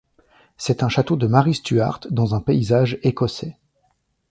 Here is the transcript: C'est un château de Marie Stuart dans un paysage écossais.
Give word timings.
C'est 0.57 0.81
un 0.81 0.89
château 0.89 1.15
de 1.15 1.27
Marie 1.27 1.53
Stuart 1.53 1.99
dans 2.09 2.33
un 2.33 2.41
paysage 2.41 2.97
écossais. 3.03 3.57